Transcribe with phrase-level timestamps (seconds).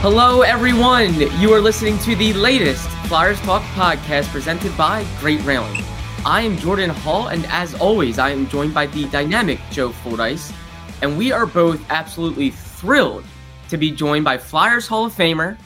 [0.00, 1.14] Hello, everyone.
[1.40, 5.82] You are listening to the latest Flyers Talk podcast presented by Great Railing.
[6.24, 10.52] I am Jordan Hall, and as always, I am joined by the dynamic Joe Fordyce,
[11.00, 13.24] and we are both absolutely thrilled
[13.70, 15.58] to be joined by Flyers Hall of Famer,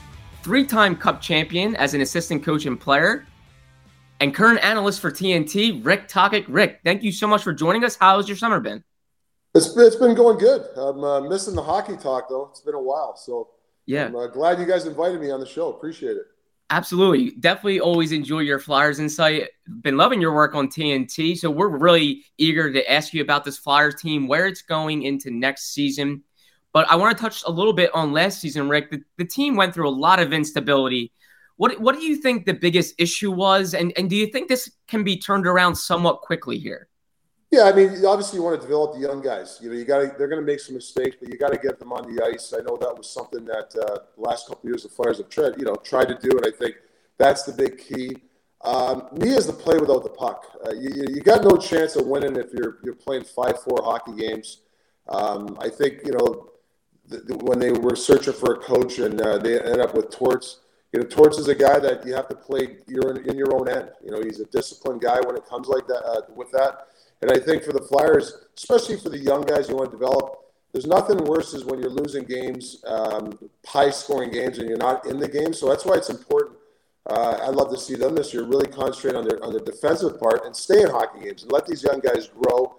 [0.44, 3.27] three-time Cup champion as an assistant coach and player,
[4.20, 6.48] and current analyst for TNT, Rick Tocchet.
[6.48, 7.97] Rick, thank you so much for joining us.
[7.97, 8.84] How's your summer been?
[9.56, 10.67] It's, it's been going good.
[10.77, 12.47] I'm uh, missing the hockey talk though.
[12.53, 13.48] It's been a while, so
[13.86, 14.06] yeah.
[14.06, 15.73] I'm uh, glad you guys invited me on the show.
[15.73, 16.25] Appreciate it.
[16.70, 17.33] Absolutely.
[17.41, 19.48] Definitely always enjoy your Flyers insight.
[19.81, 21.37] Been loving your work on TNT.
[21.37, 25.33] So we're really eager to ask you about this Flyers team, where it's going into
[25.33, 26.22] next season.
[26.72, 28.92] But I want to touch a little bit on last season, Rick.
[28.92, 31.12] The, the team went through a lot of instability.
[31.56, 33.75] What, what do you think the biggest issue was?
[33.75, 36.89] And, and do you think this can be turned around somewhat quickly here?
[37.51, 39.59] Yeah, I mean, obviously you want to develop the young guys.
[39.61, 41.81] You know, you got they're going to make some mistakes, but you got to get
[41.81, 42.53] them on the ice.
[42.56, 45.59] I know that was something that uh, last couple of years the Flyers have tried,
[45.59, 46.77] you know, tried to do, and I think
[47.19, 48.17] that's the big key.
[48.62, 52.06] Um, me is the play without the puck, uh, you, you got no chance of
[52.06, 54.59] winning if you're you're playing five four hockey games.
[55.09, 56.51] Um, I think you know
[57.41, 60.61] when they were searching for a coach and uh, they ended up with Torts.
[60.93, 62.78] You know, Torts is a guy that you have to play.
[62.87, 63.91] You're in, in your own end.
[64.05, 66.89] You know, he's a disciplined guy when it comes like that uh, with that.
[67.22, 70.41] And I think for the Flyers, especially for the young guys you want to develop,
[70.72, 75.04] there's nothing worse is when you're losing games, um, high scoring games, and you're not
[75.06, 75.53] in the game.
[75.53, 76.56] So that's why it's important.
[77.06, 80.20] Uh, I'd love to see them this year really concentrate on their on their defensive
[80.20, 82.76] part and stay in hockey games and let these young guys grow.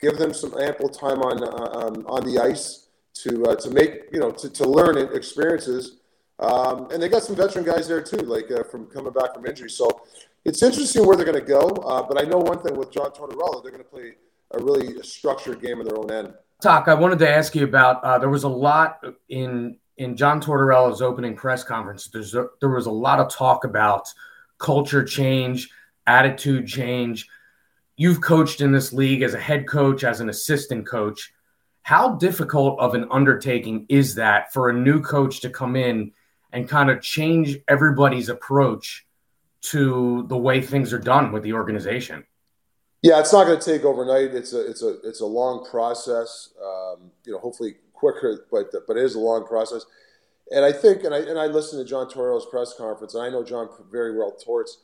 [0.00, 4.04] Give them some ample time on uh, um, on the ice to uh, to make
[4.12, 5.98] you know to, to learn experiences.
[6.38, 9.46] Um, and they got some veteran guys there too, like uh, from coming back from
[9.46, 9.70] injury.
[9.70, 10.02] So
[10.44, 11.68] it's interesting where they're going to go.
[11.68, 14.12] Uh, but I know one thing with John Tortorella, they're going to play
[14.52, 16.34] a really structured game in their own end.
[16.62, 16.88] Toc.
[16.88, 18.02] I wanted to ask you about.
[18.04, 22.08] Uh, there was a lot in in John Tortorella's opening press conference.
[22.08, 24.08] There's a, there was a lot of talk about
[24.58, 25.70] culture change,
[26.06, 27.28] attitude change.
[27.96, 31.32] You've coached in this league as a head coach, as an assistant coach.
[31.82, 36.12] How difficult of an undertaking is that for a new coach to come in
[36.52, 39.06] and kind of change everybody's approach
[39.64, 42.24] to the way things are done with the organization?
[43.02, 44.34] Yeah, it's not going to take overnight.
[44.34, 46.50] It's a it's a it's a long process.
[46.62, 49.84] Um, you know, hopefully quicker, but but it is a long process.
[50.50, 53.30] And I think, and I and I listened to John Tortorella's press conference, and I
[53.30, 54.32] know John very well.
[54.32, 54.78] Torts,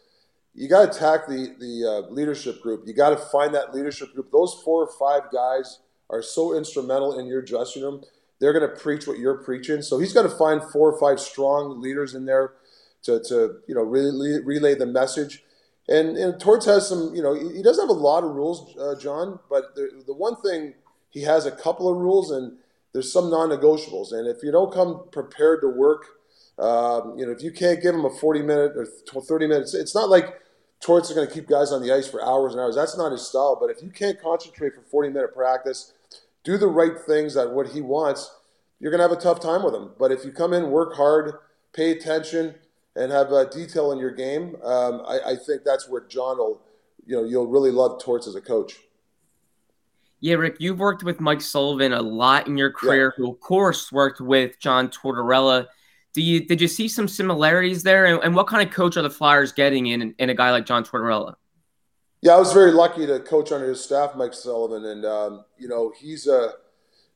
[0.55, 2.85] you got to attack the the uh, leadership group.
[2.87, 4.31] You got to find that leadership group.
[4.33, 8.03] Those four or five guys are so instrumental in your dressing room.
[8.39, 9.83] They're going to preach what you're preaching.
[9.83, 12.55] So he's got to find four or five strong leaders in there
[13.03, 15.43] to, to you know relay, relay the message.
[15.89, 18.95] And, and Torts has some, you know, he doesn't have a lot of rules, uh,
[18.95, 20.75] John, but the, the one thing
[21.11, 22.59] he has a couple of rules and
[22.93, 24.13] there's some non-negotiables.
[24.13, 26.07] And if you don't come prepared to work,
[26.61, 28.87] um, you know, if you can't give him a 40 minute or
[29.21, 30.41] 30 minutes, it's not like
[30.81, 32.77] Torts are going to keep guys on the ice for hours and hours.
[32.77, 33.57] That's not his style.
[33.61, 35.93] But if you can't concentrate for 40 minute practice,
[36.45, 38.31] do the right things that what he wants,
[38.79, 39.91] you're going to have a tough time with him.
[39.99, 41.35] But if you come in, work hard,
[41.73, 42.55] pay attention,
[42.97, 46.61] and have a detail in your game, um, I, I, think that's where John will,
[47.07, 48.75] you know, you'll really love Torts as a coach.
[50.21, 53.25] Yeah, Rick, you've worked with Mike Sullivan a lot in your career, yeah.
[53.25, 55.67] who of course worked with John Tortorella.
[56.13, 59.03] Do you did you see some similarities there, and, and what kind of coach are
[59.03, 61.37] the Flyers getting in in a guy like John Tortorella?
[62.21, 65.69] Yeah, I was very lucky to coach under his staff, Mike Sullivan, and um, you
[65.69, 66.53] know he's a,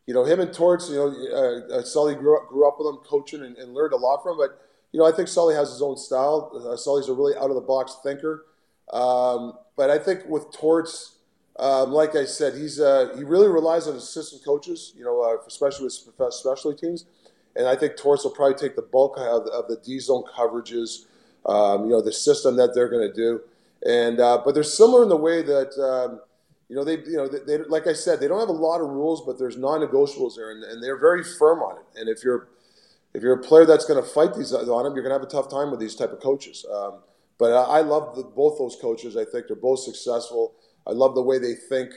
[0.07, 2.89] you know him and Torts, you know, uh, uh, Sully grew up, grew up with
[2.89, 4.64] him, coaching and, and learned a lot from him, but
[4.95, 6.53] you know, I think Sully has his own style.
[6.55, 8.47] Uh, Sully's a really out of the box thinker.
[8.93, 11.17] Um, but I think with Torts,
[11.59, 14.93] um, like I said, he's uh, he really relies on assistant coaches.
[14.97, 17.07] You know, uh, especially with specialty teams.
[17.57, 21.07] And I think Torts will probably take the bulk of, of the D zone coverages.
[21.45, 23.41] Um, you know, the system that they're going to do.
[23.85, 26.21] And uh, but they're similar in the way that um,
[26.69, 28.81] you know, they, you know, they, they, like I said, they don't have a lot
[28.81, 32.01] of rules, but there's non-negotiables there, and, and they're very firm on it.
[32.01, 32.49] And if you're,
[33.15, 35.23] if you're a player that's going to fight these on them, you're going to have
[35.23, 36.67] a tough time with these type of coaches.
[36.73, 36.99] Um,
[37.39, 39.17] but I, I love the, both those coaches.
[39.17, 40.55] I think they're both successful.
[40.87, 41.93] I love the way they think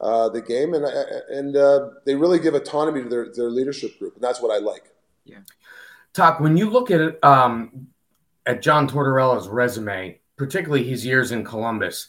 [0.00, 4.14] uh, the game, and and uh, they really give autonomy to their, their leadership group,
[4.14, 4.84] and that's what I like.
[5.24, 5.38] Yeah,
[6.12, 7.88] Toc when you look at um,
[8.46, 12.08] at John Tortorella's resume, particularly his years in Columbus,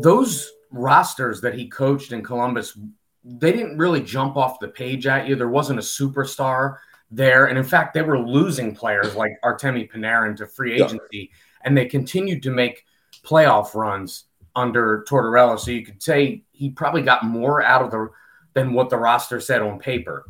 [0.00, 2.78] those rosters that he coached in Columbus,
[3.24, 5.34] they didn't really jump off the page at you.
[5.34, 6.78] There wasn't a superstar
[7.12, 11.26] there, and in fact, they were losing players like Artemi Panarin to free agency, yeah.
[11.64, 12.86] and they continued to make
[13.22, 14.24] playoff runs
[14.56, 15.58] under Tortorella.
[15.58, 18.08] So you could say he probably got more out of the
[18.54, 20.26] than what the roster said on paper.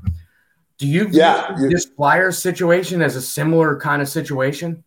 [0.78, 4.82] Do you view yeah, this Flyers situation as a similar kind of situation?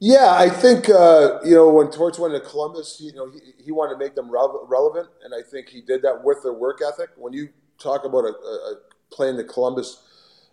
[0.00, 3.72] Yeah, I think uh, you know when Torts went to Columbus, you know he, he
[3.72, 6.80] wanted to make them re- relevant, and I think he did that with their work
[6.86, 7.10] ethic.
[7.16, 7.48] When you
[7.78, 8.74] talk about a, a
[9.10, 10.02] playing the Columbus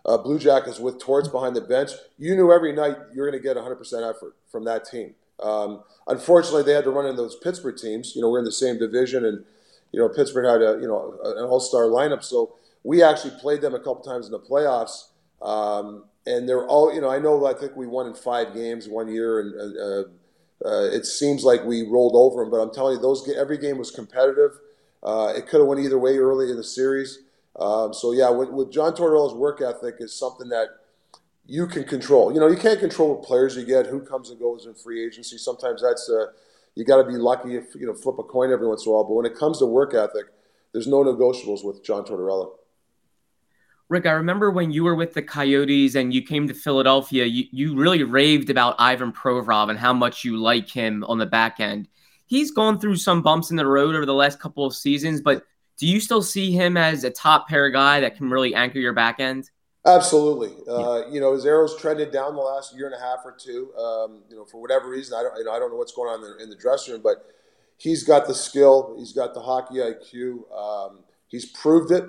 [0.05, 3.43] uh, Blue Jackets with Torts behind the bench, you knew every night you're going to
[3.43, 5.13] get 100% effort from that team.
[5.41, 8.15] Um, unfortunately, they had to run in those Pittsburgh teams.
[8.15, 9.43] You know, we're in the same division, and
[9.91, 12.23] you know Pittsburgh had a you know an all star lineup.
[12.23, 15.07] So we actually played them a couple times in the playoffs,
[15.41, 17.09] um, and they're all you know.
[17.09, 21.05] I know I think we won in five games one year, and uh, uh, it
[21.05, 22.51] seems like we rolled over them.
[22.51, 24.51] But I'm telling you, those every game was competitive.
[25.03, 27.19] Uh, it could have went either way early in the series.
[27.59, 30.67] Um, so yeah, with, with John Tortorella's work ethic is something that
[31.45, 32.33] you can control.
[32.33, 35.05] You know, you can't control what players you get, who comes and goes in free
[35.05, 35.37] agency.
[35.37, 36.27] Sometimes that's uh,
[36.75, 38.95] you got to be lucky if you know flip a coin every once in a
[38.95, 39.03] while.
[39.03, 40.27] But when it comes to work ethic,
[40.71, 42.51] there's no negotiables with John Tortorella.
[43.89, 47.43] Rick, I remember when you were with the Coyotes and you came to Philadelphia, you,
[47.51, 51.59] you really raved about Ivan Provorov and how much you like him on the back
[51.59, 51.89] end.
[52.25, 55.43] He's gone through some bumps in the road over the last couple of seasons, but
[55.81, 58.93] do you still see him as a top pair guy that can really anchor your
[58.93, 59.49] back end?
[59.83, 60.53] Absolutely.
[60.69, 63.73] Uh, you know, his arrows trended down the last year and a half or two.
[63.75, 66.07] Um, you know, for whatever reason, I don't, you know, I don't know what's going
[66.07, 67.25] on in the, in the, dressing room, but
[67.77, 70.55] he's got the skill, he's got the hockey IQ.
[70.55, 70.99] Um,
[71.29, 72.03] he's proved it.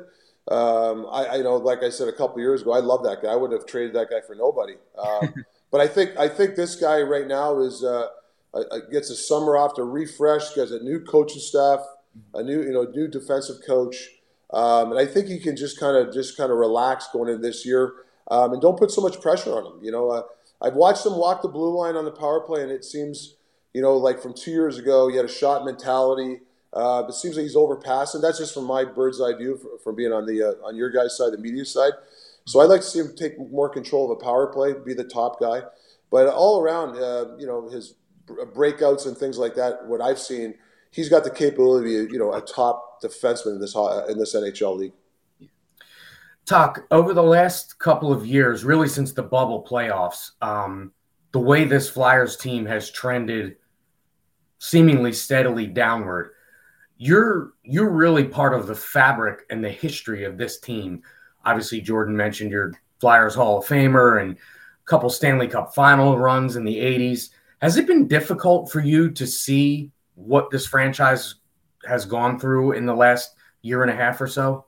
[0.48, 3.22] Um, I, I, you know, like I said a couple years ago, I love that
[3.22, 3.32] guy.
[3.32, 4.74] I would have traded that guy for nobody.
[4.98, 5.32] Um,
[5.70, 8.08] but I think, I think this guy right now is uh,
[8.90, 10.54] gets a summer off to refresh.
[10.54, 11.80] Gets a new coaching staff,
[12.34, 13.96] a new, you know, new defensive coach.
[14.52, 17.40] Um, and I think he can just kind of just kind of relax going into
[17.40, 17.94] this year,
[18.30, 19.84] um, and don't put so much pressure on him.
[19.84, 20.22] You know, uh,
[20.60, 23.36] I've watched him walk the blue line on the power play, and it seems,
[23.72, 26.40] you know, like from two years ago, he had a shot mentality.
[26.72, 28.20] Uh, it seems like he's overpassing.
[28.20, 31.16] That's just from my bird's eye view, from being on the uh, on your guys'
[31.16, 31.92] side, the media side.
[32.46, 35.04] So I'd like to see him take more control of a power play, be the
[35.04, 35.62] top guy.
[36.10, 37.94] But all around, uh, you know, his
[38.26, 40.54] breakouts and things like that, what I've seen
[40.92, 44.76] he's got the capability of, you know, a top defenseman in this in this NHL
[44.76, 44.92] league.
[46.44, 50.92] Toc over the last couple of years, really since the bubble playoffs, um,
[51.32, 53.56] the way this Flyers team has trended
[54.58, 56.32] seemingly steadily downward.
[56.96, 61.02] You're you're really part of the fabric and the history of this team.
[61.44, 66.54] Obviously, Jordan mentioned your Flyers Hall of Famer and a couple Stanley Cup final runs
[66.54, 67.30] in the 80s.
[67.60, 71.36] Has it been difficult for you to see what this franchise
[71.86, 74.66] has gone through in the last year and a half or so?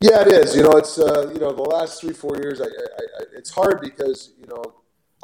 [0.00, 0.54] Yeah, it is.
[0.54, 2.60] You know, it's uh, you know the last three four years.
[2.60, 4.62] I, I, I, it's hard because you know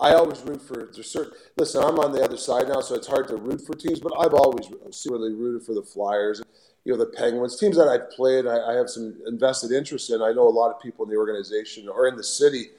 [0.00, 1.32] I always root for there's certain.
[1.56, 4.00] Listen, I'm on the other side now, so it's hard to root for teams.
[4.00, 6.42] But I've always secretly rooted for the Flyers.
[6.84, 10.22] You know, the Penguins, teams that I've played, I, I have some invested interest in.
[10.22, 12.70] I know a lot of people in the organization or in the city.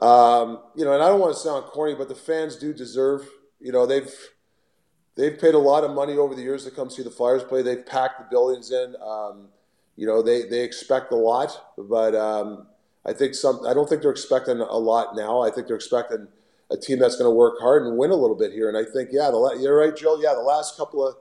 [0.00, 3.28] Um, you know, and I don't want to sound corny, but the fans do deserve.
[3.60, 4.10] You know, they've
[5.16, 7.62] they've paid a lot of money over the years to come see the Flyers play.
[7.62, 8.94] They've packed the buildings in.
[9.02, 9.48] Um,
[9.96, 12.66] you know, they, they expect a lot, but um,
[13.04, 13.66] I think some.
[13.66, 15.40] I don't think they're expecting a lot now.
[15.40, 16.28] I think they're expecting
[16.70, 18.68] a team that's going to work hard and win a little bit here.
[18.68, 20.18] And I think, yeah, the, you're right, Joe.
[20.20, 21.16] Yeah, the last couple of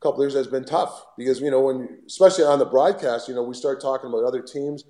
[0.00, 3.34] couple of years has been tough because you know when, especially on the broadcast, you
[3.34, 4.84] know, we start talking about other teams.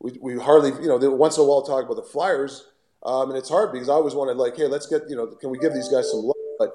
[0.00, 2.66] We, we hardly, you know, once in a while talk about the Flyers,
[3.02, 5.50] um, and it's hard because I always wanted like, hey, let's get, you know, can
[5.50, 6.36] we give these guys some love?
[6.58, 6.74] But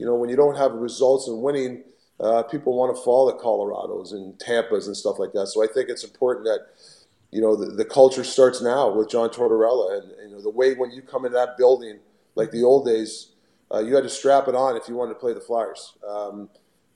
[0.00, 1.84] you know, when you don't have results and winning,
[2.20, 5.48] uh, people want to follow the Colorados and Tampas and stuff like that.
[5.48, 6.68] So I think it's important that
[7.30, 10.72] you know the, the culture starts now with John Tortorella, and you know the way
[10.72, 11.98] when you come into that building,
[12.34, 13.32] like the old days,
[13.70, 15.98] uh, you had to strap it on if you wanted to play the Flyers.
[16.08, 16.48] Um,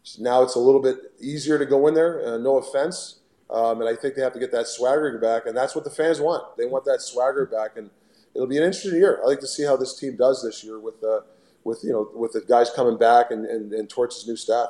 [0.03, 2.27] so now it's a little bit easier to go in there.
[2.27, 3.21] Uh, no offense,
[3.51, 5.91] um, and I think they have to get that swagger back, and that's what the
[5.91, 6.57] fans want.
[6.57, 7.91] They want that swagger back, and
[8.35, 9.21] it'll be an interesting year.
[9.23, 11.05] I like to see how this team does this year with.
[11.05, 11.21] Uh,
[11.65, 14.69] with you know with the guys coming back and and, and Torts' new staff.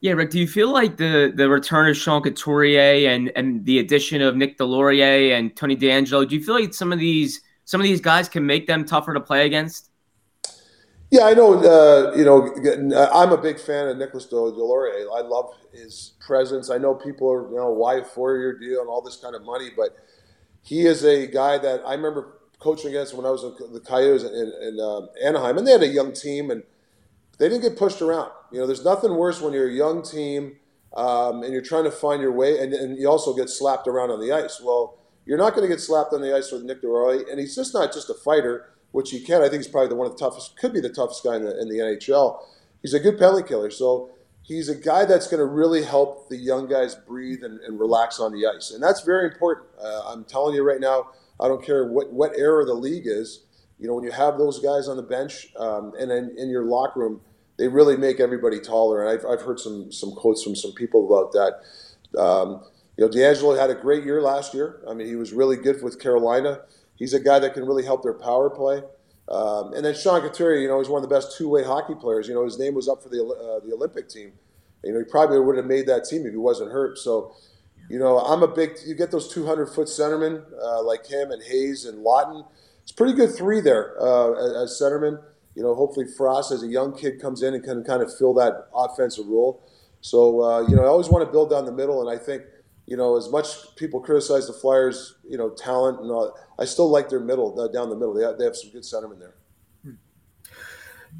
[0.00, 0.30] Yeah, Rick.
[0.30, 4.36] Do you feel like the the return of Sean Couturier and and the addition of
[4.36, 6.28] Nick Deslauriers and Tony DeAngelo?
[6.28, 9.14] do you feel like some of these some of these guys can make them tougher
[9.14, 9.90] to play against?
[11.10, 11.54] Yeah, I know.
[11.54, 12.52] Uh, you know,
[13.12, 15.06] I'm a big fan of Nicholas Deslauriers.
[15.16, 16.68] I love his presence.
[16.68, 19.44] I know people are, you know, why four year deal and all this kind of
[19.44, 19.96] money, but
[20.62, 24.24] he is a guy that I remember coaching against when I was with the Coyotes
[24.24, 26.62] in, in um, Anaheim, and they had a young team and
[27.38, 28.30] they didn't get pushed around.
[28.50, 30.56] You know, there's nothing worse when you're a young team
[30.96, 34.10] um, and you're trying to find your way, and, and, you also get slapped around
[34.10, 34.62] on the ice.
[34.64, 37.54] Well, you're not going to get slapped on the ice with Nick Deslauriers, and he's
[37.54, 39.42] just not just a fighter which he can.
[39.42, 41.44] I think he's probably the one of the toughest, could be the toughest guy in
[41.44, 42.40] the, in the NHL.
[42.80, 43.70] He's a good penalty killer.
[43.70, 44.08] So
[44.42, 48.20] he's a guy that's going to really help the young guys breathe and, and relax
[48.20, 48.70] on the ice.
[48.70, 49.66] And that's very important.
[49.78, 51.08] Uh, I'm telling you right now,
[51.40, 53.44] I don't care what, what era the league is.
[53.78, 56.64] You know, when you have those guys on the bench um, and in, in your
[56.64, 57.20] locker room,
[57.58, 59.02] they really make everybody taller.
[59.02, 62.20] And I've, I've heard some, some quotes from some people about that.
[62.20, 62.64] Um,
[62.96, 64.80] you know, DeAngelo had a great year last year.
[64.88, 66.60] I mean, he was really good with Carolina
[66.96, 68.82] he's a guy that can really help their power play.
[69.28, 72.28] Um, and then Sean Couturier, you know, he's one of the best two-way hockey players.
[72.28, 74.32] You know, his name was up for the uh, the Olympic team.
[74.84, 76.98] You know, he probably would have made that team if he wasn't hurt.
[76.98, 77.34] So,
[77.88, 78.76] you know, I'm a big.
[78.84, 82.46] You get those 200 foot centermen uh, like him and Hayes and Laughton.
[82.82, 85.22] It's pretty good three there uh, as centermen.
[85.54, 88.34] You know, hopefully Frost as a young kid comes in and can kind of fill
[88.34, 89.62] that offensive role.
[90.02, 92.42] So, uh, you know, I always want to build down the middle, and I think
[92.86, 96.88] you know, as much people criticize the Flyers, you know, talent and all, I still
[96.88, 98.14] like their middle uh, down the middle.
[98.14, 99.34] They have, they have some good centermen there.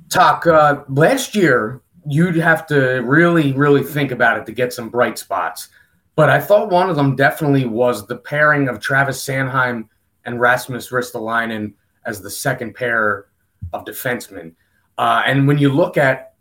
[0.09, 4.89] Toc uh, last year, you'd have to really, really think about it to get some
[4.89, 5.69] bright spots.
[6.17, 9.89] But I thought one of them definitely was the pairing of Travis Sanheim
[10.25, 11.75] and Rasmus Ristolainen
[12.07, 13.27] as the second pair
[13.73, 14.55] of defensemen.
[14.99, 16.35] Uh, and when you look at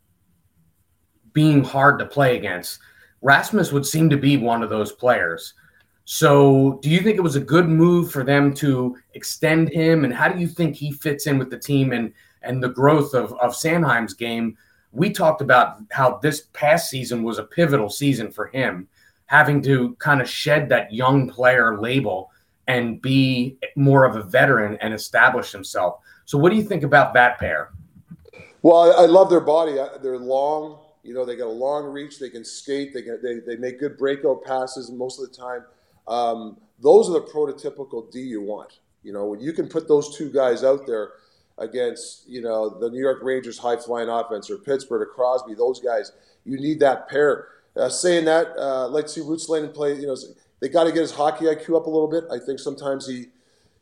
[1.33, 2.79] being hard to play against,
[3.21, 5.53] Rasmus would seem to be one of those players.
[6.05, 10.05] So, do you think it was a good move for them to extend him?
[10.05, 12.13] And how do you think he fits in with the team and
[12.43, 14.55] and the growth of of Sanheim's game?
[14.91, 18.87] We talked about how this past season was a pivotal season for him,
[19.27, 22.31] having to kind of shed that young player label
[22.67, 25.99] and be more of a veteran and establish himself.
[26.25, 27.71] So, what do you think about that pair?
[28.61, 29.75] Well, I love their body.
[30.01, 32.19] They're long, you know, they got a long reach.
[32.19, 32.93] They can skate.
[32.93, 35.63] They get, they, they make good breakout passes most of the time.
[36.07, 38.79] Um, those are the prototypical D you want.
[39.03, 41.11] You know, when you can put those two guys out there
[41.59, 45.79] against, you know, the New York Rangers high flying offense or Pittsburgh or Crosby, those
[45.79, 46.11] guys,
[46.43, 47.49] you need that pair.
[47.77, 50.15] Uh, saying that, uh, like see Ruotsalainen play, you know,
[50.61, 52.23] they got to get his hockey IQ up a little bit.
[52.31, 53.25] I think sometimes he,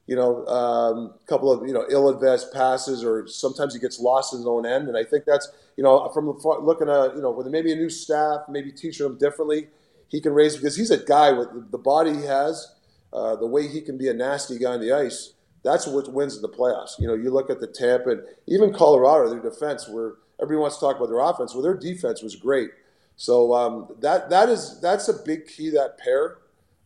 [0.08, 4.34] you know, a um, couple of you know ill-advised passes, or sometimes he gets lost
[4.34, 4.88] in his own end.
[4.88, 5.48] And I think that's
[5.78, 9.18] you know from looking at you know with maybe a new staff, maybe teaching him
[9.18, 9.68] differently,
[10.08, 12.76] he can raise because he's a guy with the body he has,
[13.14, 15.34] uh, the way he can be a nasty guy on the ice.
[15.64, 17.00] That's what wins in the playoffs.
[17.00, 20.78] You know, you look at the Tampa, and even Colorado, their defense, where everyone wants
[20.78, 21.54] to talk about their offense.
[21.54, 22.72] Well, their defense was great.
[23.16, 26.38] So um, that that is that's a big key that pair.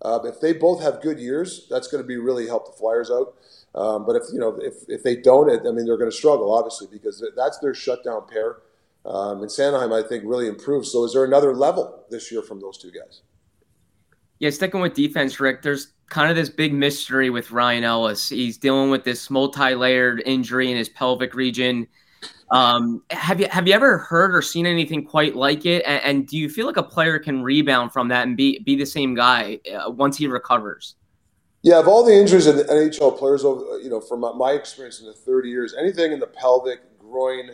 [0.02, 3.10] Uh, if they both have good years, that's going to be really help the Flyers
[3.10, 3.36] out.
[3.74, 6.54] Um, but if you know if, if they don't, I mean they're going to struggle
[6.54, 8.58] obviously because that's their shutdown pair.
[9.06, 10.88] Um, and Sanheim, I think, really improved.
[10.88, 13.22] So is there another level this year from those two guys?
[14.40, 15.62] Yeah, sticking with defense, Rick.
[15.62, 18.30] There's kind of this big mystery with Ryan Ellis.
[18.30, 21.88] He's dealing with this multi-layered injury in his pelvic region.
[22.50, 25.84] Um, have you have you ever heard or seen anything quite like it?
[25.86, 28.76] And, and, do you feel like a player can rebound from that and be be
[28.76, 30.96] the same guy uh, once he recovers?
[31.62, 35.08] Yeah, of all the injuries in the NHL players, you know, from my experience in
[35.08, 37.52] the 30 years, anything in the pelvic, groin,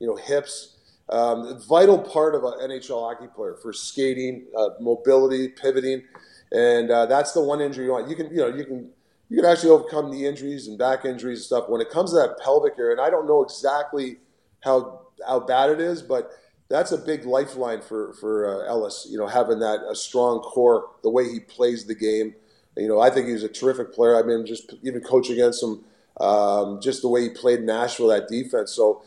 [0.00, 0.78] you know, hips,
[1.10, 6.02] um, vital part of an NHL hockey player for skating, uh, mobility, pivoting,
[6.50, 8.08] and uh, that's the one injury you want.
[8.08, 8.90] You can, you know, you can
[9.28, 11.68] you can actually overcome the injuries and back injuries and stuff.
[11.68, 14.16] When it comes to that pelvic area, and I don't know exactly
[14.64, 16.32] how how bad it is, but
[16.68, 19.06] that's a big lifeline for for uh, Ellis.
[19.08, 22.34] You know, having that a strong core, the way he plays the game.
[22.76, 24.16] You know, I think he's a terrific player.
[24.18, 25.84] I mean, just even coach against him,
[26.20, 28.72] um, just the way he played Nashville, that defense.
[28.72, 29.04] So,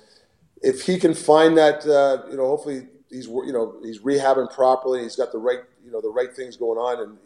[0.62, 5.02] if he can find that, uh, you know, hopefully he's you know he's rehabbing properly.
[5.02, 7.18] He's got the right you know the right things going on, and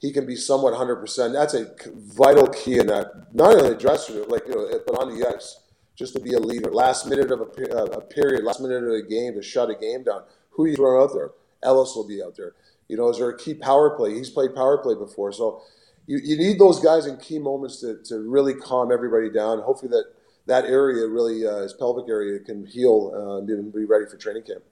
[0.00, 1.32] he can be somewhat 100%.
[1.32, 5.00] That's a vital key in that, not only the dressing room, like you know, but
[5.00, 5.58] on the ice
[5.98, 6.70] just to be a leader.
[6.70, 9.74] Last minute of a, uh, a period, last minute of a game to shut a
[9.74, 10.22] game down.
[10.50, 11.32] Who are you throwing out there?
[11.64, 12.54] Ellis will be out there.
[12.86, 14.14] You know, is there a key power play?
[14.14, 15.32] He's played power play before.
[15.32, 15.62] So
[16.06, 19.60] you, you need those guys in key moments to, to really calm everybody down.
[19.60, 20.04] Hopefully that
[20.46, 24.44] that area really, uh, his pelvic area can heal uh, and be ready for training
[24.44, 24.62] camp.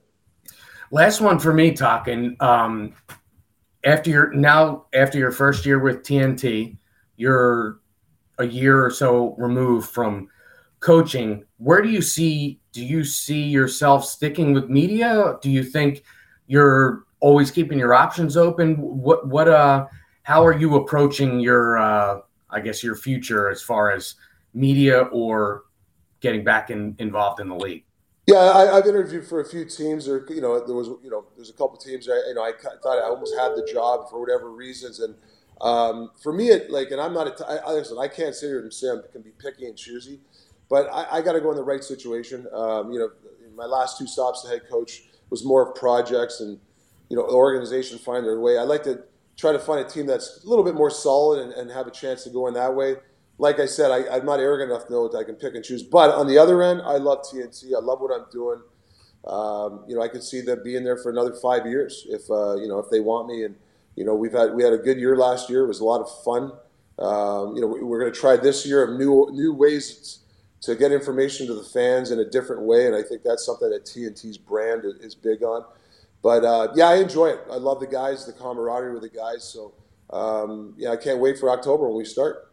[0.89, 2.35] Last one for me, talking.
[2.39, 2.93] Um,
[3.83, 6.77] after your now after your first year with TNT,
[7.17, 7.79] you're
[8.39, 10.29] a year or so removed from
[10.79, 11.43] coaching.
[11.57, 12.59] Where do you see?
[12.71, 15.37] Do you see yourself sticking with media?
[15.41, 16.03] Do you think
[16.47, 18.75] you're always keeping your options open?
[18.77, 19.87] What what uh?
[20.23, 22.21] How are you approaching your uh?
[22.49, 24.15] I guess your future as far as
[24.53, 25.63] media or
[26.21, 27.83] getting back in, involved in the league?
[28.25, 31.25] Yeah, I, have interviewed for a few teams, or you know, there was you know,
[31.37, 32.09] there's a couple teams.
[32.09, 32.51] I you know, I
[32.83, 35.15] thought I almost had the job for whatever reasons, and
[35.61, 37.27] um, for me, it like, and I'm not.
[37.27, 39.77] A t- I, listen, I can't sit here and say I can be picky and
[39.77, 40.19] choosy,
[40.69, 42.47] but I, I got to go in the right situation.
[42.53, 43.11] Um, you know,
[43.55, 46.59] my last two stops, the head coach was more of projects and
[47.09, 48.57] you know, organization find their way.
[48.57, 49.03] I like to
[49.37, 51.91] try to find a team that's a little bit more solid and, and have a
[51.91, 52.97] chance to go in that way
[53.39, 55.63] like I said, I, am not arrogant enough to know that I can pick and
[55.63, 55.83] choose.
[55.83, 57.73] But on the other end, I love TNT.
[57.75, 58.61] I love what I'm doing.
[59.25, 62.55] Um, you know, I can see them being there for another five years if uh,
[62.55, 63.43] you know if they want me.
[63.43, 63.55] And
[63.95, 65.65] you know, we've had we had a good year last year.
[65.65, 66.51] It was a lot of fun.
[66.99, 70.19] Um, you know, we're going to try this year of new new ways
[70.67, 73.69] to get information to the fans in a different way, and I think that's something
[73.69, 75.63] that TNT's brand is big on.
[76.21, 77.39] But uh, yeah, I enjoy it.
[77.49, 79.45] I love the guys, the camaraderie with the guys.
[79.45, 79.73] So
[80.09, 82.51] um, yeah, I can't wait for October when we start.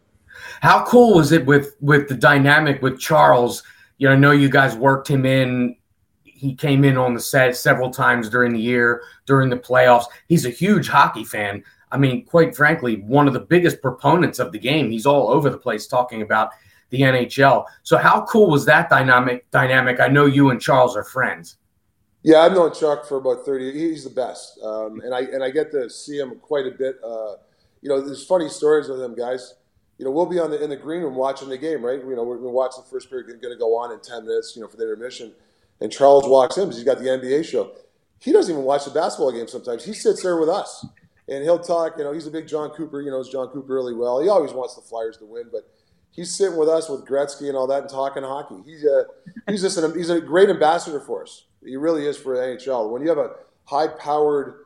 [0.61, 3.63] How cool was it with with the dynamic with Charles?
[3.97, 5.75] You know, I know you guys worked him in.
[6.23, 10.05] He came in on the set several times during the year, during the playoffs.
[10.29, 11.65] He's a huge hockey fan.
[11.91, 14.89] I mean, quite frankly, one of the biggest proponents of the game.
[14.89, 16.51] He's all over the place talking about
[16.95, 17.65] the NHL.
[17.83, 19.99] So how cool was that dynamic dynamic?
[19.99, 21.57] I know you and Charles are friends.
[22.23, 23.71] Yeah, I've known Chuck for about thirty.
[23.71, 26.95] He's the best, um, and I and I get to see him quite a bit.
[27.03, 27.35] Uh,
[27.81, 29.53] you know, there's funny stories with him, guys
[29.97, 31.99] you know, we'll be on the in the green room watching the game, right?
[31.99, 34.25] You know, we're going to watch the first period, going to go on in ten
[34.25, 35.31] minutes, you know, for the intermission.
[35.81, 37.71] And Charles walks in because he's got the NBA show.
[38.19, 39.85] He doesn't even watch the basketball game sometimes.
[39.85, 40.85] He sits there with us,
[41.29, 41.97] and he'll talk.
[41.97, 43.01] You know, he's a big Jon Cooper.
[43.01, 44.21] You knows Jon Cooper really well.
[44.21, 45.69] He always wants the Flyers to win, but
[46.15, 48.55] he's sitting with us with Gretzky and all that and talking hockey.
[48.65, 49.05] He's a
[49.47, 51.45] he's just an, he's a great ambassador for us.
[51.63, 52.89] He really is for NHL.
[52.91, 53.31] When you have a
[53.65, 54.65] high powered,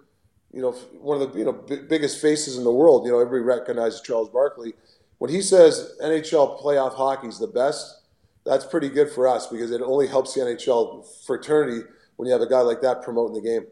[0.51, 3.19] you know, one of the you know b- biggest faces in the world, you know,
[3.19, 4.73] everybody recognizes Charles Barkley
[5.19, 8.03] when he says NHL playoff hockey is the best,
[8.45, 11.85] that's pretty good for us because it only helps the NHL fraternity
[12.15, 13.67] when you have a guy like that promoting the game.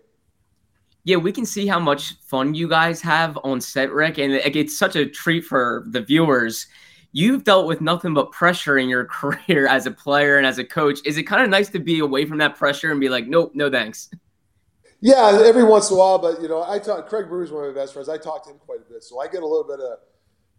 [1.05, 4.77] Yeah, we can see how much fun you guys have on set, Rick, and it's
[4.77, 6.67] such a treat for the viewers.
[7.11, 10.63] You've dealt with nothing but pressure in your career as a player and as a
[10.63, 10.99] coach.
[11.05, 13.51] Is it kind of nice to be away from that pressure and be like, nope,
[13.53, 14.09] no thanks?
[14.99, 17.07] Yeah, every once in a while, but you know, I talk.
[17.07, 18.09] Craig Berube is one of my best friends.
[18.09, 19.99] I talk to him quite a bit, so I get a little bit of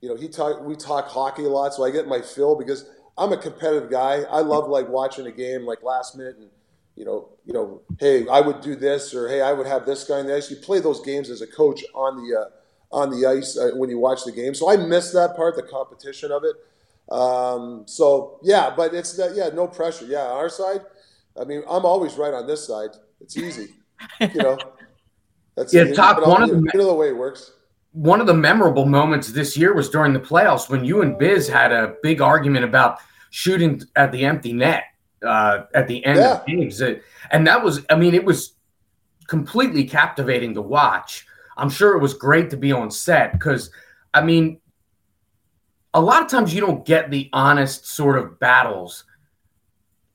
[0.01, 2.89] you know, he talk we talk hockey a lot, so I get my fill because
[3.17, 4.23] I'm a competitive guy.
[4.31, 6.49] I love like watching a game like last minute and
[6.95, 10.05] you know, you know, hey, I would do this or hey, I would have this
[10.05, 10.51] guy in the ice.
[10.51, 12.45] You play those games as a coach on the uh,
[12.91, 14.55] on the ice uh, when you watch the game.
[14.55, 16.57] So I miss that part, the competition of it.
[17.13, 20.07] Um, so yeah, but it's that yeah, no pressure.
[20.07, 20.81] Yeah, our side,
[21.41, 22.91] I mean, I'm always right on this side.
[23.21, 23.75] It's easy,
[24.21, 24.59] you know.
[25.57, 25.93] That's yeah.
[25.93, 27.53] Toc one of the you know the way it works
[27.93, 31.49] one of the memorable moments this year was during the playoffs when you and Biz
[31.49, 32.99] had a big argument about
[33.31, 34.85] shooting at the empty net
[35.27, 36.35] uh, at the end yeah.
[36.35, 36.81] of games.
[37.31, 38.55] And that was, I mean, it was
[39.27, 41.27] completely captivating to watch.
[41.59, 43.71] I'm sure it was great to be on set because,
[44.15, 44.61] I mean,
[45.93, 49.05] a lot of times you don't get the honest sort of battles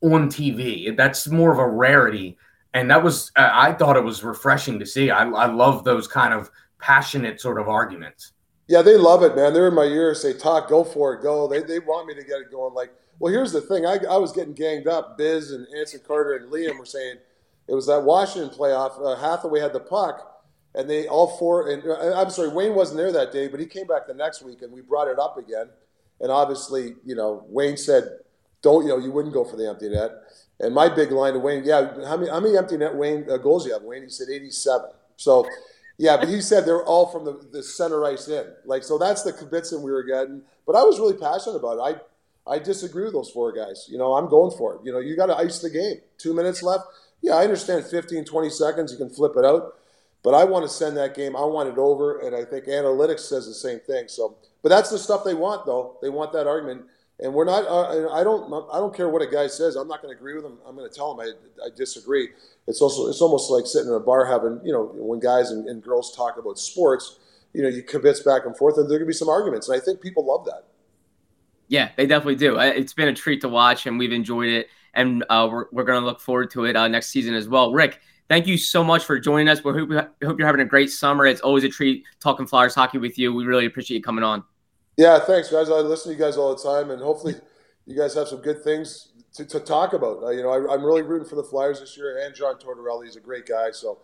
[0.02, 0.96] on TV.
[0.96, 2.38] That's more of a rarity.
[2.74, 5.12] And that was, uh, I thought it was refreshing to see.
[5.12, 8.32] I, I love those kind of passionate sort of arguments.
[8.68, 9.54] Yeah, they love it, man.
[9.54, 10.16] They're in my ear.
[10.16, 11.48] Say, Toc, go for it, go.
[11.48, 12.74] They, they want me to get it going.
[12.74, 13.86] Like, well, here's the thing.
[13.86, 15.18] I, I was getting ganged up.
[15.18, 17.18] Biz and Anson Carter and Liam were saying
[17.68, 19.00] it was that Washington playoff.
[19.04, 20.33] Uh, Hathaway had the puck,
[20.76, 21.70] and they all four.
[21.70, 24.42] And uh, I'm sorry, Wayne wasn't there that day, but he came back the next
[24.42, 25.70] week, and we brought it up again.
[26.20, 28.20] And obviously, you know, Wayne said,
[28.62, 28.98] "Don't you know?
[28.98, 30.12] You wouldn't go for the empty net."
[30.60, 33.38] And my big line to Wayne, yeah, how many how many empty net Wayne uh,
[33.38, 33.84] goals you have?
[33.84, 34.90] Wayne, he said 87.
[35.18, 35.48] So
[35.98, 38.46] yeah, but he said they're all from the, the center ice in.
[38.66, 40.42] Like, so that's the convincing we were getting.
[40.66, 42.02] But I was really passionate about it.
[42.48, 43.88] I, I disagree with those four guys.
[43.90, 44.82] You know, I'm going for it.
[44.84, 45.98] You know, you got to ice the game.
[46.18, 46.86] Two minutes left.
[47.22, 49.76] Yeah, I understand 15, 20 seconds, you can flip it out.
[50.24, 51.36] But I want to send that game.
[51.36, 52.20] I want it over.
[52.20, 54.08] And I think analytics says the same thing.
[54.08, 55.98] So, but that's the stuff they want, though.
[56.02, 56.84] They want that argument.
[57.20, 57.68] And we're not.
[57.68, 58.52] Uh, I don't.
[58.74, 59.76] I don't care what a guy says.
[59.76, 60.58] I'm not going to agree with him.
[60.66, 62.30] I'm going to tell him I, I disagree.
[62.68, 63.08] It's also.
[63.08, 64.60] It's almost like sitting in a bar having.
[64.64, 67.20] You know, when guys and, and girls talk about sports,
[67.54, 69.70] you know, you convince back and forth, and there can be some arguments.
[69.70, 70.64] And I think people love that.
[71.68, 72.58] Yeah, they definitely do.
[72.58, 74.68] It's been a treat to watch, and we've enjoyed it.
[74.96, 77.72] And uh, we're we're going to look forward to it uh, next season as well.
[77.72, 79.64] Rick, thank you so much for joining us.
[79.64, 81.26] We hope, we hope you're having a great summer.
[81.26, 83.34] It's always a treat talking Flyers hockey with you.
[83.34, 84.44] We really appreciate you coming on.
[84.98, 85.70] Yeah, thanks, guys.
[85.70, 87.36] I listen to you guys all the time, and hopefully,
[87.86, 90.24] you guys have some good things to, to talk about.
[90.24, 93.08] Uh, you know, I, am really rooting for the Flyers this year, and John Tortorella.
[93.08, 94.00] is a great guy, so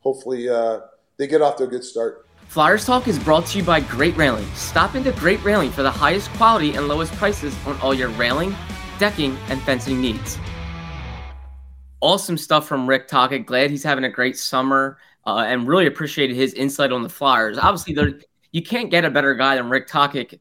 [0.00, 0.80] hopefully uh,
[1.16, 2.26] they get off to a good start.
[2.48, 4.46] Flyers Talk is brought to you by Great Railing.
[4.54, 8.56] Stop into Great Railing for the highest quality and lowest prices on all your railing,
[8.98, 10.38] decking, and fencing needs.
[12.00, 13.46] Awesome stuff from Rick Tocchet.
[13.46, 17.58] Glad he's having a great summer uh, and really appreciated his insight on the Flyers.
[17.58, 20.34] Obviously, you can't get a better guy than Rick Tocchet,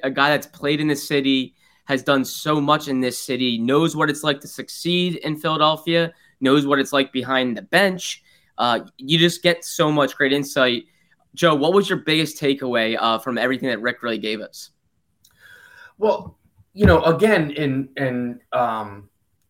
[0.02, 1.54] a guy that's played in the city,
[1.86, 6.12] has done so much in this city, knows what it's like to succeed in Philadelphia,
[6.40, 8.22] knows what it's like behind the bench.
[8.58, 10.84] Uh, you just get so much great insight
[11.34, 14.70] Joe, what was your biggest takeaway uh, from everything that Rick really gave us?
[15.98, 16.38] Well,
[16.72, 19.07] you know, again, in in um,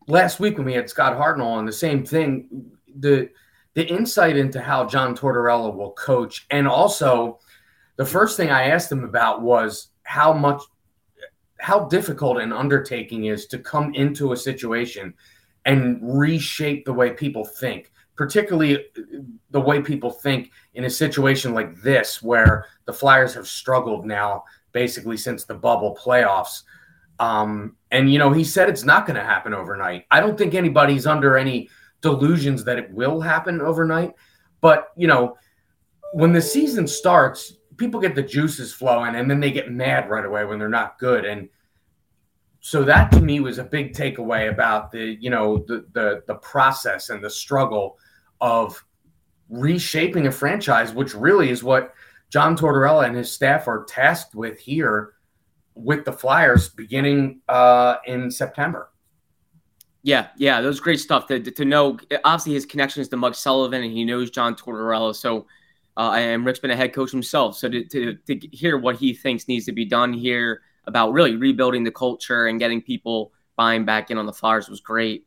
[0.08, 2.72] last week when we had Scott Hartnell on, the same thing.
[2.98, 3.30] The
[3.74, 7.38] the insight into how John Tortorella will coach, and also
[7.96, 10.62] the first thing I asked him about was how much
[11.60, 15.14] how difficult an undertaking is to come into a situation
[15.64, 18.84] and reshape the way people think particularly
[19.52, 24.42] the way people think in a situation like this, where the Flyers have struggled now
[24.72, 26.64] basically since the bubble playoffs.
[27.18, 30.04] Um, and, you know, he said it's not going to happen overnight.
[30.10, 31.68] I don't think anybody's under any
[32.00, 34.14] delusions that it will happen overnight.
[34.60, 35.36] But, you know,
[36.12, 40.24] when the season starts, people get the juices flowing and then they get mad right
[40.24, 41.24] away when they're not good.
[41.24, 41.48] And,
[42.60, 46.34] so that to me was a big takeaway about the you know the the the
[46.34, 47.98] process and the struggle
[48.40, 48.84] of
[49.48, 51.94] reshaping a franchise, which really is what
[52.30, 55.14] John Tortorella and his staff are tasked with here
[55.78, 58.90] with the Flyers beginning uh, in September.
[60.02, 61.26] Yeah, yeah, that was great stuff.
[61.28, 65.14] To, to know, obviously, his connections to Mike Sullivan and he knows John Tortorella.
[65.14, 65.46] So,
[65.96, 67.56] uh, and Rick's been a head coach himself.
[67.56, 71.36] So, to, to, to hear what he thinks needs to be done here about really
[71.36, 75.26] rebuilding the culture and getting people buying back in on the Flyers was great.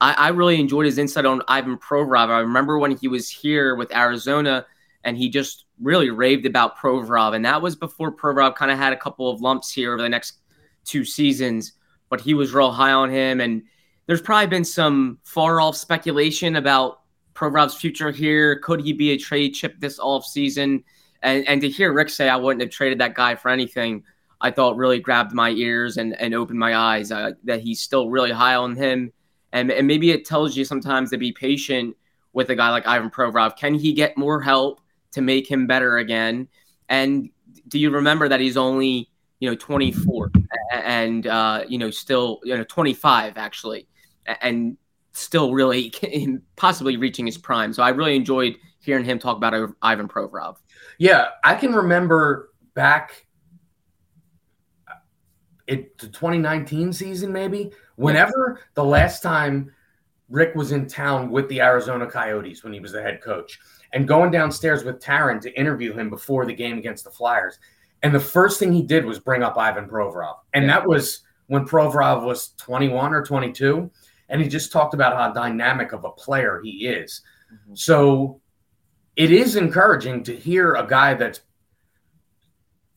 [0.00, 2.28] I, I really enjoyed his insight on Ivan Provorov.
[2.28, 4.66] I remember when he was here with Arizona
[5.02, 7.34] and he just really raved about Provorov.
[7.34, 10.08] And that was before Provorov kind of had a couple of lumps here over the
[10.08, 10.38] next
[10.84, 11.72] two seasons,
[12.08, 13.40] but he was real high on him.
[13.40, 13.62] And
[14.06, 17.00] there's probably been some far off speculation about
[17.34, 18.58] Provorov's future here.
[18.58, 20.84] Could he be a trade chip this off season?
[21.22, 24.04] And, and to hear Rick say, I wouldn't have traded that guy for anything,
[24.40, 28.08] I thought really grabbed my ears and, and opened my eyes uh, that he's still
[28.08, 29.12] really high on him
[29.52, 31.96] and, and maybe it tells you sometimes to be patient
[32.32, 33.56] with a guy like Ivan Provorov.
[33.56, 34.80] Can he get more help
[35.12, 36.48] to make him better again?
[36.88, 37.30] And
[37.68, 40.30] do you remember that he's only you know 24
[40.72, 43.88] and uh, you know still you know 25 actually
[44.42, 44.76] and
[45.12, 45.92] still really
[46.56, 47.72] possibly reaching his prime.
[47.72, 50.56] So I really enjoyed hearing him talk about Ivan Provorov.
[50.98, 53.26] Yeah, I can remember back
[55.66, 57.70] it the 2019 season maybe
[58.00, 59.70] Whenever the last time
[60.30, 63.58] Rick was in town with the Arizona Coyotes when he was the head coach
[63.92, 67.58] and going downstairs with Taryn to interview him before the game against the Flyers.
[68.02, 70.36] And the first thing he did was bring up Ivan Provorov.
[70.54, 70.72] And yeah.
[70.72, 73.90] that was when Provorov was 21 or 22.
[74.28, 77.22] And he just talked about how dynamic of a player he is.
[77.52, 77.74] Mm-hmm.
[77.74, 78.40] So
[79.16, 81.40] it is encouraging to hear a guy that's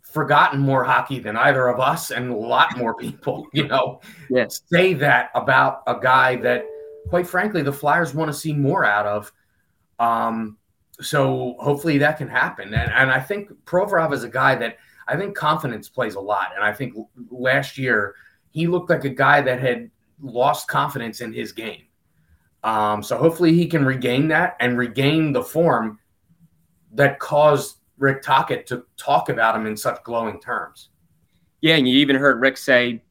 [0.01, 4.61] forgotten more hockey than either of us and a lot more people, you know, yes.
[4.71, 6.65] say that about a guy that,
[7.09, 9.31] quite frankly, the Flyers want to see more out of.
[9.99, 10.57] Um,
[11.01, 12.73] so hopefully that can happen.
[12.73, 14.77] And, and I think Provorov is a guy that
[15.07, 16.51] I think confidence plays a lot.
[16.55, 16.95] And I think
[17.29, 18.15] last year
[18.51, 19.89] he looked like a guy that had
[20.21, 21.83] lost confidence in his game.
[22.63, 25.99] Um, so hopefully he can regain that and regain the form
[26.93, 30.89] that caused Rick Tocchet to talk about him in such glowing terms.
[31.61, 33.03] Yeah, and you even heard Rick say,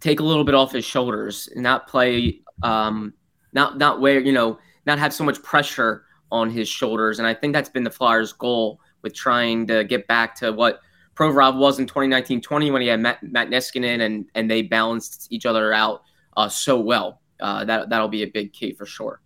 [0.00, 3.14] take a little bit off his shoulders and not play, um,
[3.52, 7.18] not not wear, you know, not have so much pressure on his shoulders.
[7.18, 10.80] And I think that's been the Flyers' goal with trying to get back to what
[11.14, 15.44] Provorov was in 2019-20 when he had Matt, Matt Niskanen and and they balanced each
[15.46, 16.02] other out
[16.36, 17.20] uh, so well.
[17.38, 19.20] Uh, that that'll be a big key for sure.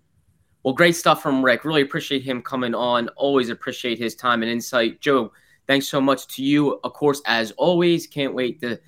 [0.64, 1.64] Well, great stuff from Rick.
[1.64, 3.09] Really appreciate him coming on.
[3.11, 5.01] Always appreciate his time and insight.
[5.01, 5.33] Joe,
[5.69, 6.81] thanks so much to you.
[6.83, 8.81] Of course, as always, can't wait to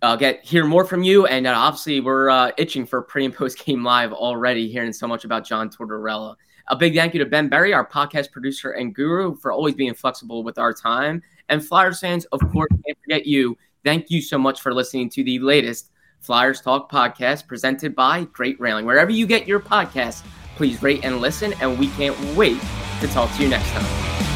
[0.00, 1.26] uh, get hear more from you.
[1.26, 5.06] And uh, obviously, we're uh, itching for pre and post game live already, hearing so
[5.06, 6.36] much about John Tortorella.
[6.68, 9.94] A big thank you to Ben Berry, our podcast producer and guru, for always being
[9.94, 11.22] flexible with our time.
[11.48, 13.56] And Flyers fans, of course, can't forget you.
[13.84, 18.60] Thank you so much for listening to the latest Flyers Talk podcast presented by Great
[18.60, 18.86] Railing.
[18.86, 20.24] Wherever you get your podcasts,
[20.56, 22.60] Please rate and listen, and we can't wait
[23.00, 24.31] to talk to you next time.